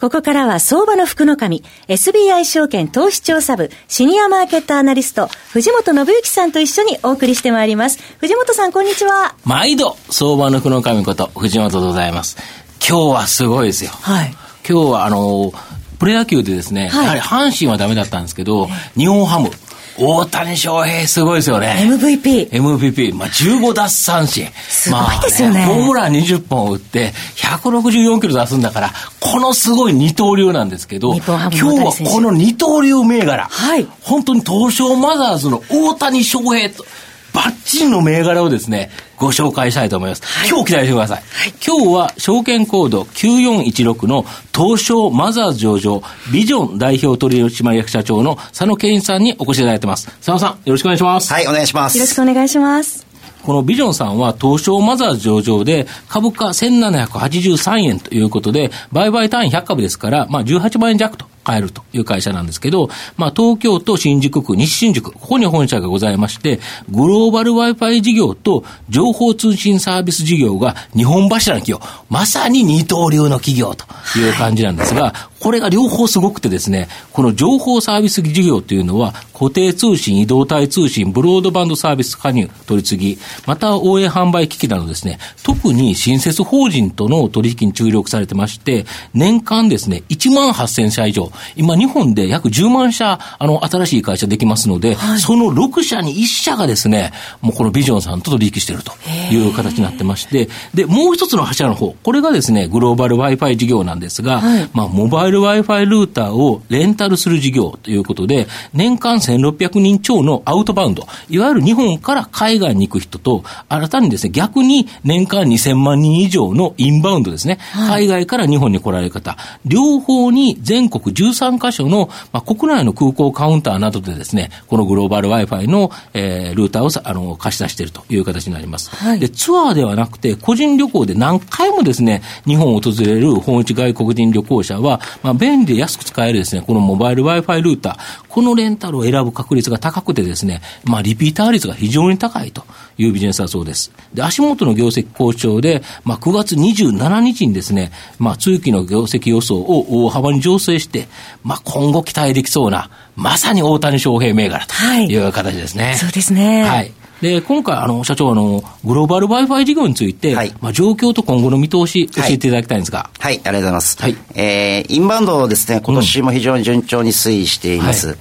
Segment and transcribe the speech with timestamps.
[0.00, 7.98] ここからは相場の福の神、SBI 証券投資調査部、シニアマーケットアナリスト、藤本信之さんと一緒にお送りしてまいります。
[8.20, 9.34] 藤本さん、こんにちは。
[9.44, 12.36] 毎度、相場の福の神こと、藤本でございます。
[12.78, 13.90] 今日はすごいですよ。
[13.90, 14.30] はい。
[14.68, 15.52] 今日は、あの、
[15.98, 19.50] プロ野球でですね、はい、やはり阪神はダメだったんですけど、日本ハム、
[19.98, 21.76] 大谷翔平すごいですよね。
[21.80, 22.50] MVP。
[22.50, 23.14] MVP。
[23.14, 24.46] まあ、15奪三振。
[24.68, 25.60] すごいですよね。
[25.60, 33.48] まあ、ねホームラン20本打って、164キロ出すんだから、このすごい二刀流なんですけど、今日はこの二刀流銘柄。
[33.50, 33.86] はい。
[34.02, 36.84] 本当に東証マザーズの大谷翔平と、
[37.32, 40.22] バッチリの銘柄をですね、ご紹介したいと思います。
[40.24, 41.16] はい、今日期待してください。
[41.16, 50.06] はい、今日は証券コード9416の東証マザーズ上場ビジョン代表取締役社長の佐野健一さんにお越しいただいてます。
[50.06, 51.32] 佐野さん、よろしくお願いします。
[51.32, 51.98] はい、お願いします。
[51.98, 53.06] よろしくお願いします。
[53.42, 66.60] このビジョンさんは東証マザーズ上場で株価1783円ということで、売買単位100株ですから、まあ18万円弱と買えるという会社なんですけど、まあ、東京都新宿区、西新宿、ここに本社がございまして、
[66.90, 73.86] グローバル Wi-Fi 事業と情報通信サービス事業が日本柱の企業、まさに二刀流の企業と
[74.18, 98.92] いう感じなんですが、これが両方すごくてですね、この情報サービス事業というのは、固定通信、移動体通信、ブロードバンドサービス加入、取り次ぎ、また応援販売機器などですね、特に新設法人との取引に注力されてまして、年間ですね、1万8000社以上、今日本で約10万社、あの、新しい会社できますので、はい、その6社に1社がですね、もうこのビジョンさんと取引していると
[99.32, 128.90] いう形になってまして、で、もう一つの柱の方、これがですね、グローバル Wi-Fi 事業なんですが、はい、まあ、モバイル Wi-Fi ルーターをレンタルする事業ということで、年間1600人超のアウトバウンド、いわゆる日本から海外に行く人と、新たにですね、逆に年間2000万人以上のインバウンドですね、はい、海外から日本に来られる方、両方に全国13カ所の、まあ、国内の空港カウンターなどでですね、このグローバル Wi-Fi の、えー、ルーターをあの貸し出しているという形になります。
[128.90, 142.64] はい、で、ツアーではなくて、個人旅行で何回もですね、日本を訪れる訪日外国人旅行者は、まあ、便利で安く使えるですね、このモバイル Wi-Fi ルーター、このレンタルを選ぶ確率が高くてですね、まあ、リピーター率が非常に高いと
[142.96, 143.92] いうビジネスだそうです。
[144.14, 151.08] で、足元の業績好調で、まあ、9月27日にですね、まあ、通期の業績予想を大幅に醸成して、
[151.42, 155.84] まあ、今後期待できそうな、まさに大谷翔平銘柄という形ですね。
[155.84, 156.62] はい、そうですね。
[156.62, 156.92] はい。
[157.20, 163.10] で、今回、あの、社長、あの、グローバル Wi-Fi 事業について、はい、まあ、状況と今後の見通し、教えていただきたいんですが。
[163.18, 164.02] はい、はい、ありがとうございます。
[164.02, 164.16] はい。
[164.34, 168.08] えー、インバウンドですね、今年も非常に順調に推移しています。
[168.08, 168.20] うんはい、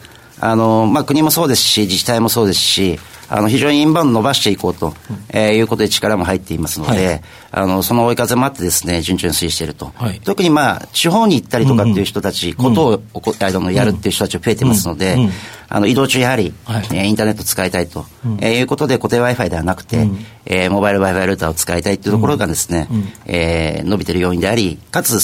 [0.51, 2.99] あの、まあ、国もそうですし、自治体もそうですし、
[3.29, 4.93] あの非常にインバウンド伸ばしていこうと、
[5.29, 7.21] えー、いうことで力も入っていますので、はい、
[7.51, 15.29] あのその追い風もあってですね順調に推移していると、はい、特にまあ地方に行ったりとかっていう人たち、ことを、うん、やるっていう人たちが増えてますので、うんうん、
[15.69, 18.05] あの移動中やはり、はい、えー、インターネット使いたいと、
[18.39, 25.17] えー、いうことで固定 Wi-Fi ではなくて、うん、えー、モバイル Wi-Fi ルーターを使いたいというところがですね、うん、えー、伸びている要因でありかつ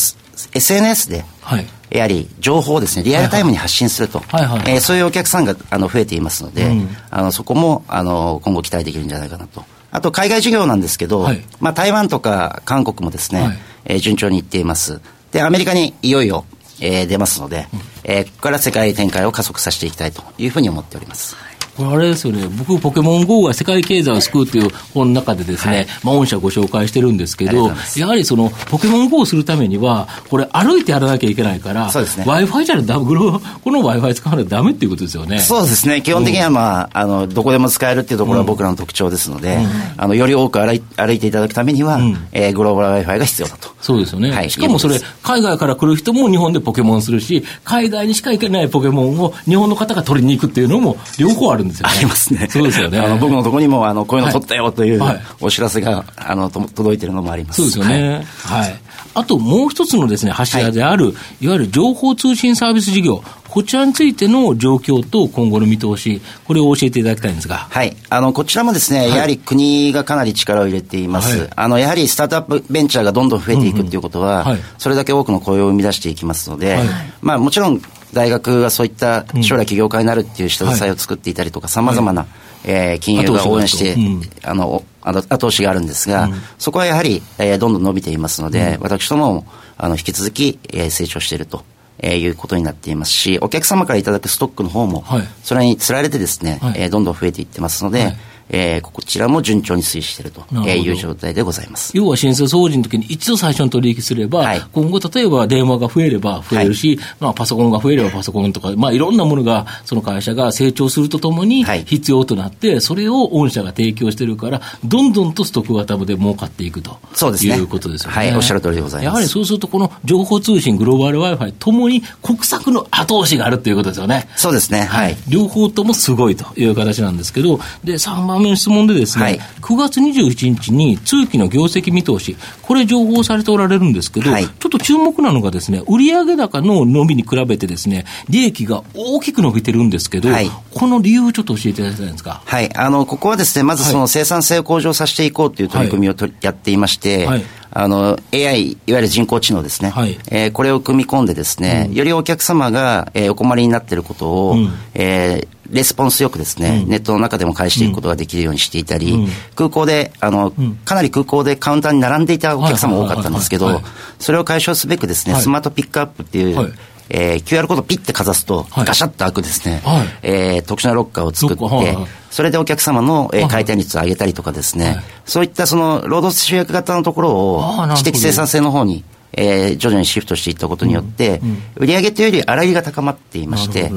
[0.53, 4.21] SNS で、はいやはり情報をですねリアルタイムに発信すると、
[4.67, 9.63] えそういうお客さんがあの増えていますので、うん、あのそこもあの今後期待できるんじゃないかなと。
[9.91, 15.01] あと海外事業なんですけど、はい、まあ、台湾とか韓国もですね、はい、えー、順調にいっています。
[15.31, 16.45] で、アメリカにいよいよ、
[16.81, 21.35] えー、出ますので、うん、えー、ここから世界展開を加速させていきたいというふうに思っております。
[21.77, 32.25] はいこれあれですよね、僕、ポケモン GO が世界経済を救うという本の中でですね、はい、まあ、御社ご紹介してるんですけど、やはりその、ポケモン GO をするためには、これ、歩いてやらなきゃいけないから、そうですね。
[32.25, 33.39] Wi-Fi じゃダメ、この
[33.81, 35.39] Wi-Fi 使わないとダメっていうことですよね。
[35.39, 36.01] そうですね。
[36.03, 39.67] 基本的にはまあ、あの、どこでも使えるっていうところが僕らの特徴ですので、うん、
[39.97, 43.69] あの、より多く歩い歩いていただくためには、うん、えー、グローバル Wi-Fi が必要だと。
[43.81, 44.31] そうですよね。
[44.31, 51.93] はい、しかもそれ、海外から来る人も日本でポケモンするし、海外にしか行けないポケモンを日本の方が取りに行くっていうのも両方あるんですよね。
[51.97, 52.47] ありますね。
[52.49, 52.99] そうですよね。
[52.99, 55.01] あの僕のところにもあのこういうの取ったよという、
[55.41, 57.61] お知らせがあの届いているのもあります。
[57.61, 58.25] そうですよね。
[58.43, 58.79] はい。
[59.15, 67.67] あともう一つのですね、柱である、い、わゆる情報通信サービス事業、こちらについての状況と今後の見通し、これを教えていただきたいんですが。
[67.69, 67.95] はい。
[68.09, 71.37] あの、こちらもですね、はい、やはり国がかなり力を入れています。
[71.41, 76.79] はい、あの、やはりスタートアップベンチャーがどんどん増えていくっていうことは、それだけ多くの雇用を生み出していきますので、
[77.21, 77.79] まあもちろん
[78.13, 82.25] 大学がそういった将来起業家になるっていう下支えを作っていたりとか、さまざまな、
[82.63, 89.45] えー、金融が応援して、うん、あの後押しがあるんですが、そこはやはり、えーどんどん伸びていますので、私どもも
[89.77, 91.63] あの引き続き、えー成長していると。
[91.99, 95.27] えーいうことになっていますし、お客様からいただくストックの方も、はい。
[95.43, 96.73] それにつられてですね、はい。
[96.77, 98.17] えーどんどん増えていってますので、はい
[98.49, 101.95] えーこちらも順調に推移しているという状態でございます。
[101.95, 118.15] 要は新設法人の時に一度最初に取引すれば、はい今後例えば電話が増えれば増えるし、まあパソコンが増えればパソコンとか、まあいろんなものがその会社が成長するとともにはい必要となって、それを御社が提供してるから、どんどんとストック型で儲かっていくとそうですねいうことですよね。
[118.15, 124.27] はいおっしゃる通りでございますやはりそうすると、この情報通信、グローバル Wi-Fi ともに国策の後押しがあるということですよね。
[124.35, 124.81] そうですね。
[124.81, 125.17] はい。
[125.27, 142.41] 両方ともすごいという形なんですけど、で、3番目の質問でですね、はい9月21日に通期の業績見通し、これ情報されておられるんですけど、はいちょっと注目なのがですね、売上高の伸びに比べてですね、利益が大きく伸びてるんですけど、はいこの理由をちょっと教えていただきたいですか。
[142.45, 142.75] はい。
[142.75, 147.43] あの、ここはですね、まずその生産性を向上させていこうという取り組みをとやっていまして、はい
[147.75, 149.89] あの、AI、いわゆる人工知能ですね。
[149.89, 160.53] はいえーこれを組み込んでですね、よりお客様が、えーお困りになっていることを、うんえーレスポンスよくですね、ネットの中でも返していくことができるようにしていたり、空港で、あの、
[160.85, 163.81] かなり空港でカウンターに並んでいたお客様多かったんですけど
[164.19, 165.41] それを解消すべくですね、はい。
[165.41, 166.71] スマートピックアップっていう、はい。
[167.09, 168.85] えー QR コードをピッてかざすと、はい。
[168.85, 170.07] ガシャッと開くですね、はい。
[170.23, 172.07] えー特殊なロッカーを作って、はいはい。
[172.31, 175.03] それでお客様の、えーはい回転率を上げたりとかですね、はい。
[175.25, 177.63] そういったその労働集約型のところを
[177.95, 181.41] 知的生産性の方に、えー徐々にシフトしていったことによって、
[181.75, 183.91] 売上というより粗利が高まっていまして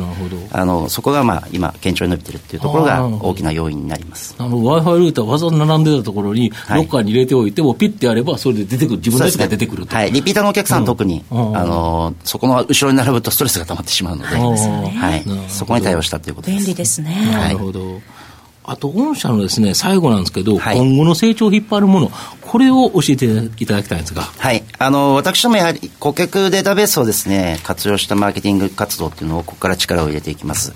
[0.50, 4.34] あのそこがまあ今堅調に伸びてるっていうところが大きな要因になります。
[4.38, 6.82] あの Wi-Fi ルーターわざわざ並んでたところに、はい。
[6.82, 9.94] ロッカーに入れておいても、ピッてやれば、それで出てくる、自分のやつが出てくると。
[9.94, 11.56] はい、リピーターのお客さんは特に、うん。
[11.56, 15.24] あのそこの後ろに並ぶとストレスが溜まってしまうので、はい。
[15.48, 16.58] そこに対応したということです。
[16.58, 17.30] 便利ですね。
[17.32, 18.00] なるほど。
[18.66, 20.78] あと、御社のですね、最後なんですけど、はい。
[20.78, 22.10] 今後の成長を引っ張るもの、
[22.40, 23.26] これを教えて
[23.62, 24.22] いただきたいんですが。
[24.22, 24.64] はい。
[24.78, 30.74] あの、私どもやはり顧客データベースをですね、活用したマーケティング活動っていうのをここから力を入れていきます。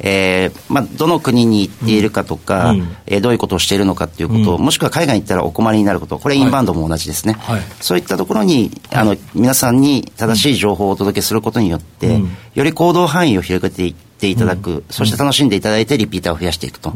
[0.00, 2.96] えーまあ、どの国に行っているかとか、うん。
[3.06, 7.36] えーどういうことをしているのかっていうことを、もしくは海外に行ったらお困りになること、これインバウンドも同じですね。
[7.40, 7.62] はい。
[7.80, 12.36] そういったところに、あの、皆さんに正しい情報をお届けすることによって、うん。
[12.54, 16.92] より行動範囲を広げていっていただく、そして楽しんでいただいてリピーターを増やしていくと、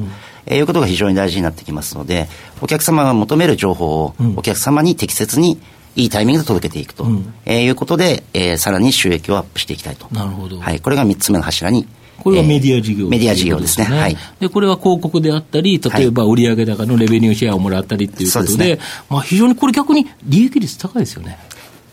[0.46, 2.28] えーいうことが非常に大事になってきますので、
[2.60, 5.60] お客様が求める情報をうんお客様に適切に
[5.94, 10.08] いいタイミングで届けていくと、うんえーいうことで、えーさらに収益をアップしていきたいと。
[10.10, 10.58] なるほど。
[10.58, 11.86] はい、これが3つ目の柱に。
[12.18, 13.84] これはメディア事業、えーメディア事業ですね。
[13.86, 14.16] はい。
[14.38, 18.78] で、これは広告であったり、例えば売上高のレベニューシェアをもらったりっていうことで、そうですね
[19.10, 21.38] まあ非常にこれ逆に利益率高いですよね。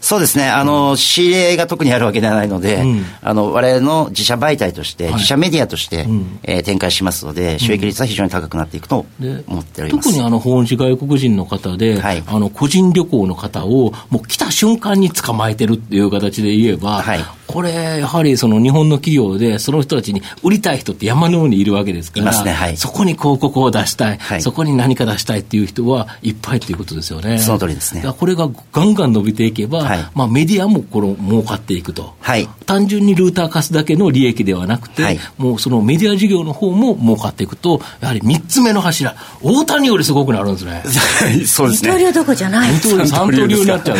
[0.09, 0.49] そうですね。
[0.49, 3.05] あの、仕入れが特にあるわけではないので、うん。
[3.21, 5.13] あの、我々の自社媒体として、はい。
[5.13, 6.39] 自社メディアとして、うん。
[6.41, 10.09] えー展開しますので、収益率は非常に高くなっていくとで思っております。
[10.09, 12.23] 特にあの訪日外国人の方で、はい。
[12.25, 27.39] あの個人旅行の方をもう来た瞬間に捕まえてるっていう形で言えば、はいこれ、やはりその日本の企業で、その人たちに売りたい人って山のようにいるわけですから、いますねはいそこに広告を出したい,、はいそこに何か出したいっていう人はいっぱいっていうことですよね。
[27.39, 32.13] その通りですねこれがガンガン伸びていけば、はいまあ、メディアもこの儲かっていくと。
[32.19, 32.47] はい。
[32.67, 40.83] 単純にルーター貸すだけの利益ではなくて、はいもうそのメディア事業の方も儲かっていくと、やはり3つ目の柱、大谷よりすごくなるんですね。
[41.47, 41.89] そうですね。
[41.89, 42.73] 二刀流どころじゃない。
[42.73, 43.97] 二刀流、三三刀流になっちゃう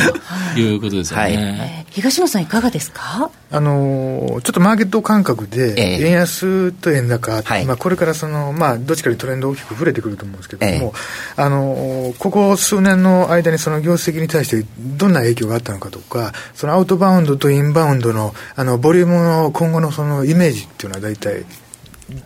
[0.53, 1.85] ということですよね。
[1.91, 3.31] 東野さんいかがですか？
[3.51, 6.07] あのーちょっとマーケット感覚で、ええ。
[6.07, 7.65] 円安と円高、はい。
[7.65, 10.91] まあ、これからその、まあ、どっちかにトレンド大きく触れてくると思うんですけども、え
[11.41, 21.45] あのーここ数年の間にその業績に対してどんな影響があったのかとか、そのアウトバウンドとインバウンドのあのボリュームの今後のそのイメージっていうのは大体、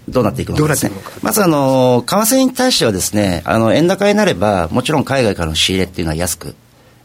[0.08, 0.92] どうなっていくのかね。
[1.22, 6.56] まずあの、為替に対してはですね、あの、円高になれば、もちろん海外からの仕入れっていうのは安く、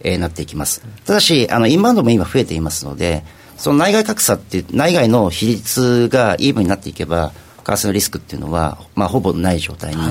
[0.01, 0.83] えーなっていきます。
[1.07, 3.25] ただし、あの、インバウンドも今増えていますので、
[3.57, 7.33] その内外格差っていう、内外の比率がイーブンになっていけば、
[7.65, 10.03] 為替のリスクっていうのは、まあ、ほぼない状態に、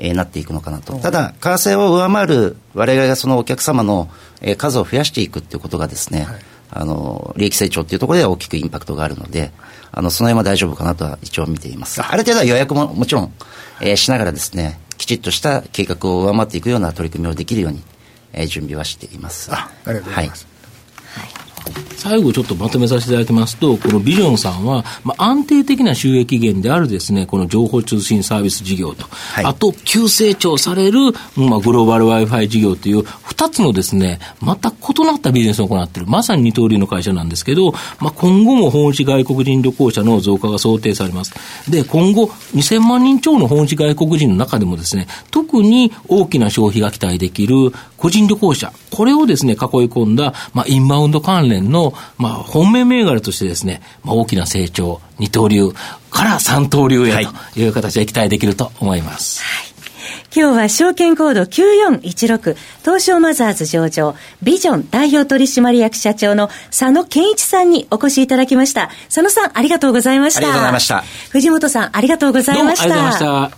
[0.00, 0.94] えーなっていくのかなと。
[0.98, 4.08] ただ、為替を上回る我々がそのお客様の、
[4.40, 6.26] えー数を増やしていくっていうことがですね、
[6.70, 9.52] あの、利益成長っていうところでは大きくインパクトがあるので、
[9.90, 12.00] あの、その辺は大丈夫かなとは一応見ています。
[12.02, 13.32] ある程度は予約ももちろん、
[13.80, 17.82] えーしながらですね、きちっとした計画を上回っていくような取り組みをできるように、
[18.32, 19.50] えー準備はしています。
[19.52, 20.47] あありがとうございます。
[21.96, 33.04] 最後ちょっとまとめさせていただきますと、このビジョンさんは、まあ、安定的な収益源であるですね、この情報通信サービス事業と、はい、あと、急成長される、まあ、グローバル Wi-Fi 事業という、
[33.38, 41.32] 二つのですね、また異なったビジネスを行っている、まさに二刀流の会社なんですけど、まあ、今後も本市外国人旅行者の増加が想定されます。
[41.70, 55.70] で、今後、2000万人超の本市外国人の中でもですね、特に大きな消費が期待できる個人旅行者、これをですね、囲い込んだ、まあ、インバウンド関連のまあ、本命銘柄としてですね、まあ、大きな成長、二刀流
[56.10, 59.42] から三刀流へという形で期待できると思います。
[59.42, 59.68] はい
[60.34, 68.90] 今日は証券コード9416東証マザーズ上場ビジョン代表取締役社長の佐野健一さんにお越しいただきました。
[69.06, 70.40] 佐野さんありがとうございました。
[70.40, 71.04] ありがとうございました。
[71.30, 72.84] 藤本さんありがとうございました。
[72.84, 73.57] ありがとうございました。